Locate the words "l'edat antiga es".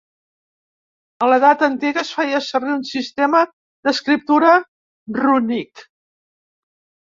1.31-2.13